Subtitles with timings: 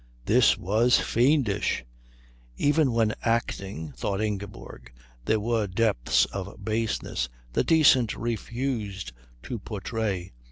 [0.25, 1.85] This was fiendish.
[2.57, 4.91] Even when acting, thought Ingeborg,
[5.25, 9.11] there were depths of baseness the decent refused
[9.43, 10.33] to portray.